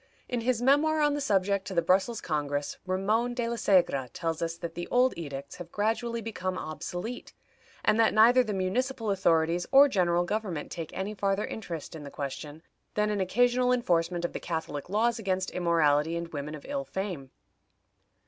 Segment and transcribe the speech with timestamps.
[0.27, 4.41] In his memoir on the subject to the Brussels Congress, Ramon de la Segra tells
[4.41, 7.33] us that the old edicts have gradually become obsolete,
[7.85, 12.09] and that neither the municipal authorities or general government take any farther interest in the
[12.09, 12.63] question
[12.95, 17.29] than an occasional enforcement of the catholic laws against immorality and women of ill fame.